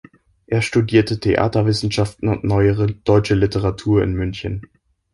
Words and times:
Er 0.47 0.63
studierte 0.63 1.19
Theaterwissenschaften 1.19 2.27
und 2.27 2.43
Neuere 2.43 2.87
Deutsche 2.87 3.35
Literatur 3.35 4.01
in 4.01 4.13
München. 4.15 4.65